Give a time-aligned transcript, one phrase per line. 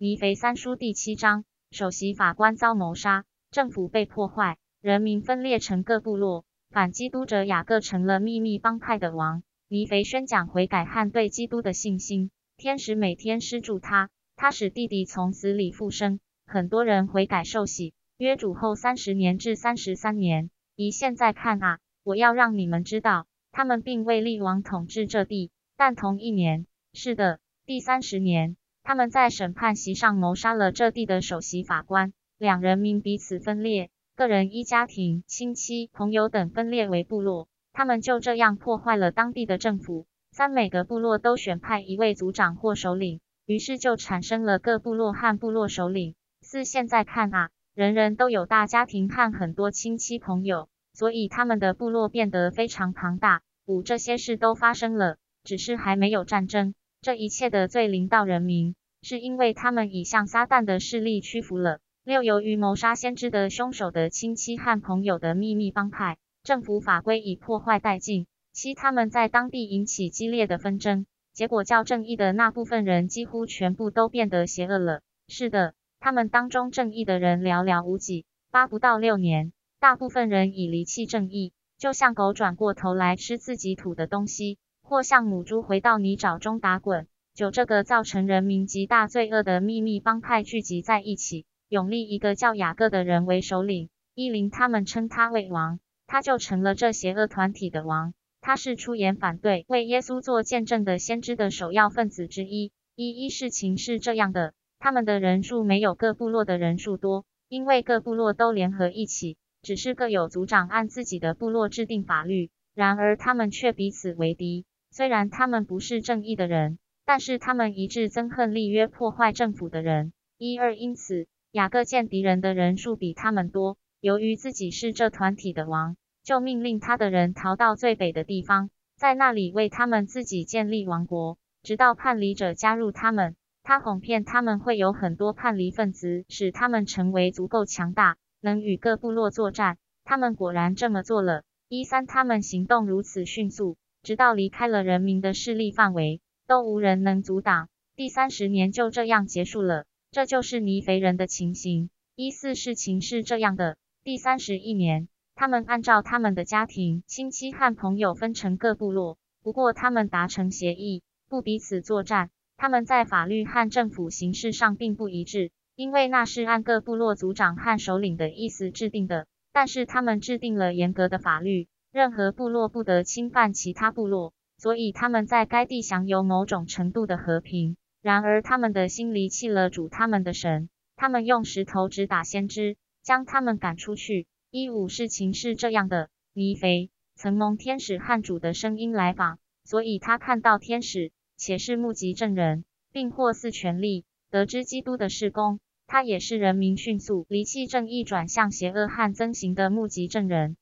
[0.00, 9.42] 尼腓三书第七章，首席法官遭谋杀，政府被破坏，人民分裂成各部落，反基督者雅各成了秘密帮派的王。
[9.66, 17.92] 尼腓宣讲悔改和对基督的信心，天使每天施助他，他使弟弟从死里复生，很多人悔改受洗。
[18.18, 28.56] 约主后三十年至三十三年，以现在看啊，我要让你们知道，他们并未立王统治这地，但同一年，是的，第三十年，
[28.88, 37.48] 他们在审判席上谋杀了这地的首席法官，两人民彼此分裂，个人依家庭、亲戚、朋友等分裂为部落。
[37.74, 40.06] 他们就这样破坏了当地的政府。
[40.32, 46.14] 三每个部落都选派一位族长或首领，于是就产生了各部落和部落首领。
[46.40, 53.42] 四现在看啊，人人都有大家庭和很多亲戚朋友，所以他们的部落变得非常庞大。
[53.66, 56.72] 五这些事都发生了，只是还没有战争。
[57.00, 61.80] 这一切的罪临到人民，是因为他们已向撒旦的势力屈服了。
[62.04, 66.16] 六由于谋杀先知的凶手的亲戚和朋友的秘密帮派。
[66.44, 68.26] 政府法规已破坏殆尽。
[68.52, 75.02] 七，他们在当地引起激烈的纷争，结果较正义的那部分人几乎全部都变得邪恶了。
[75.26, 78.24] 是的，他们当中正义的人寥寥无几。
[78.50, 87.06] 八不到六年，大部分人已离弃正义，就像狗转过头来吃自己吐的东西，或像母猪回到泥沼中打滚。
[87.38, 93.90] 九，这个造成人民极大罪恶的秘密帮派聚集在一起，永立一个叫雅各的人为首领。
[94.16, 95.78] 一零，他们称他为王。
[96.08, 98.12] 他就成了这邪恶团体的王。
[98.40, 102.72] 他是出言反对、为耶稣做见证的先知的首要分子之一。
[102.96, 112.50] 一一事情是这样的，他们的人数没有各部落的人数多，因为各部落都联合一起，只是各有族长按自己的部落制定法律。
[112.74, 114.66] 然而他们却彼此为敌。
[114.90, 120.12] 虽然他们不是正义的人，但是他们一致憎恨立约破坏政府的人。
[120.36, 123.78] 一二因此，雅各见敌人的人数比他们多。
[123.98, 133.36] 由于自己是这团体的王，就命令他的人逃到最北的地方，在那里为他们自己建立王国，直到叛离者加入他们。
[133.62, 139.78] 他哄骗他们会有很多叛离分子，使他们成为足够强大，能与各部落作战。
[140.04, 141.44] 他们果然这么做了。
[141.70, 147.68] 一三，他们行动如此迅速，直到离开了人民的势力范围，都无人能阻挡。
[147.94, 149.84] 第三十年就这样结束了。
[150.10, 151.90] 这就是尼肥人的情形。
[152.16, 153.76] 一四，事情是这样的。
[154.02, 159.18] 第三十一年，他们按照他们的家庭、亲戚和朋友分成各部落。
[159.42, 162.30] 不过，他们达成协议，不彼此作战。
[162.56, 169.26] 他们在法律和政府形式上并不一致，因为那是按各部落族长和首领的意思制定的。
[169.52, 177.76] 但是，他们制定了严格的法律，任何部落不得侵犯其他部落，所以他们在该地享有某种程度的和平。
[178.02, 182.76] 然而，他们的心离弃了主他们的神，他们用石头直打先知。
[183.00, 184.26] 将他们赶出去。
[184.50, 195.58] 一五事情是这样的：尼肥曾蒙天使汉主的声音来访，所以他看到天使，且是目击证人，并获赐权力，得知基督的事工。
[195.86, 200.58] 他也是人民迅速离弃正义，转向邪恶和增行的目击证人。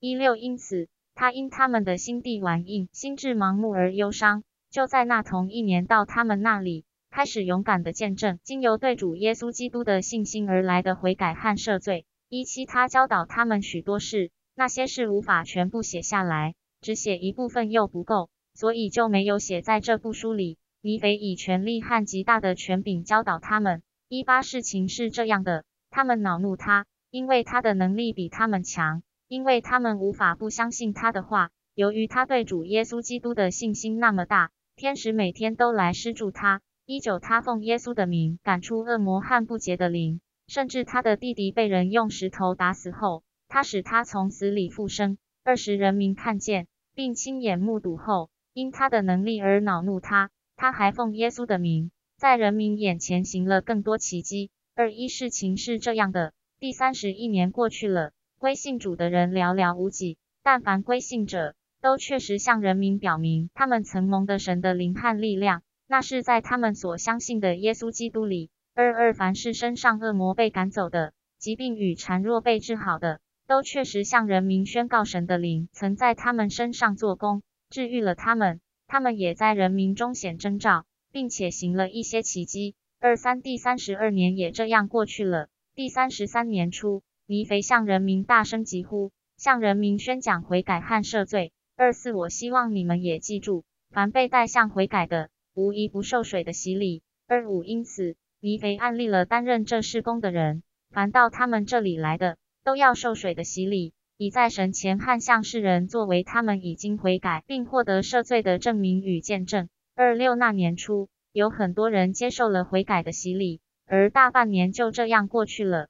[0.00, 0.88] 一六因此，
[1.18, 6.84] 他因他们的心地顽硬，心智盲目而忧伤，就在那同一年到他们那里。
[7.10, 12.04] 开始勇敢的见证，经由对主耶稣基督的信心而来的悔改和赦罪。
[12.28, 20.58] 一七，他教导他们许多事，那些事无法全部写下来，只写一部分又不够，所以就没有写在这部书里。
[20.82, 23.82] 尼腓以权力和极大的权柄教导他们。
[24.08, 31.50] 一八，事情是这样的，他们恼怒他，因为他的能力比他们强，因为他们无法不相信他的话。
[31.74, 36.62] 由于他对主耶稣基督的信心那么大，天使每天都来施助他。
[36.86, 45.18] 一九，他奉耶稣的名赶出恶魔和不洁的灵，甚至他的弟弟被人用石头打死后，他使他从死里复生。
[45.44, 50.30] 二十，人民看见并亲眼目睹后，因他的能力而恼怒他。
[50.56, 54.50] 他还奉耶稣的名，在人民眼前行了更多奇迹。
[54.74, 65.62] 二一，事情是这样的：第三十一年过去了，归信主的人寥寥无几，但凡归信者，都确实向人民表明他们曾蒙的神的灵和力量。
[65.88, 68.50] 那是在他们所相信的耶稣基督里。
[68.74, 78.60] 二二，凡是身上恶魔被赶走的，疾病与孱弱被治好的，都确实向人民宣告神的灵曾在他们身上做工，治愈了他们。
[78.88, 82.74] 他们也在人民中显征兆，并且行了一些奇迹。
[83.00, 85.48] 二三，第三十二年也这样过去了。
[85.74, 91.52] 第三十三年初，尼肥向人民大声疾呼，向人民宣讲悔改和赦罪。
[91.76, 95.28] 二四，我希望你们也记住，凡被带向悔改的。
[95.52, 97.02] 无一不受水的洗礼。
[97.26, 109.68] 二五因此，黎肥案例了担任这事工的人，凡到他们这里来的，都要受水的洗礼，以在神前和向世人作为他们已经悔改并获得赦罪的证明与见证。
[109.96, 115.88] 二六那年初，有很多人接受了悔改的洗礼，而大半年就这样过去了。